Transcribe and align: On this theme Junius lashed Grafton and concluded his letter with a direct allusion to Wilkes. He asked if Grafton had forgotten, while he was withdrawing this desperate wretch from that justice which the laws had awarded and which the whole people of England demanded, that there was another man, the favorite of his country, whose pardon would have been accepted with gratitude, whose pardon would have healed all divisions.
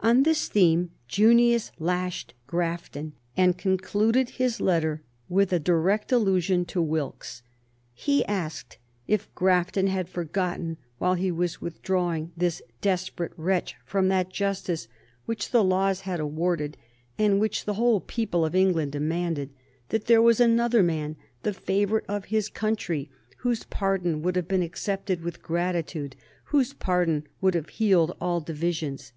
On 0.00 0.22
this 0.22 0.48
theme 0.48 0.90
Junius 1.08 1.72
lashed 1.78 2.34
Grafton 2.46 3.14
and 3.38 3.56
concluded 3.56 4.28
his 4.36 4.60
letter 4.60 5.02
with 5.30 5.50
a 5.50 5.58
direct 5.58 6.12
allusion 6.12 6.66
to 6.66 6.82
Wilkes. 6.82 7.42
He 7.94 8.22
asked 8.26 8.76
if 9.08 9.34
Grafton 9.34 9.86
had 9.86 10.10
forgotten, 10.10 10.76
while 10.98 11.14
he 11.14 11.30
was 11.30 11.62
withdrawing 11.62 12.32
this 12.36 12.60
desperate 12.82 13.32
wretch 13.38 13.74
from 13.86 14.08
that 14.08 14.28
justice 14.28 14.88
which 15.24 15.52
the 15.52 15.64
laws 15.64 16.02
had 16.02 16.20
awarded 16.20 16.76
and 17.18 17.40
which 17.40 17.64
the 17.64 17.72
whole 17.80 18.00
people 18.02 18.44
of 18.44 18.54
England 18.54 18.92
demanded, 18.92 19.48
that 19.88 20.04
there 20.04 20.20
was 20.20 20.38
another 20.38 20.82
man, 20.82 21.16
the 21.44 21.54
favorite 21.54 22.04
of 22.10 22.26
his 22.26 22.50
country, 22.50 23.10
whose 23.38 23.64
pardon 23.64 24.20
would 24.20 24.36
have 24.36 24.46
been 24.48 24.62
accepted 24.62 25.22
with 25.22 25.40
gratitude, 25.40 26.14
whose 26.52 26.74
pardon 26.74 27.26
would 27.40 27.54
have 27.54 27.70
healed 27.70 28.14
all 28.20 28.38
divisions. 28.38 29.14